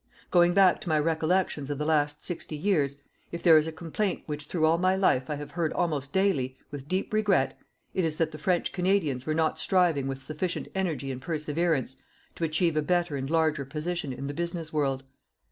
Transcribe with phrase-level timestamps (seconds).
[0.31, 2.95] Going back to my recollections of the last sixty years,
[3.31, 6.57] if there is a complaint which through all my life I have heard almost daily,
[6.71, 7.55] with deep regret,
[7.93, 11.97] it is that the French Canadians were not striving with sufficient energy and perseverance
[12.33, 15.03] to achieve a better and larger position in the business world.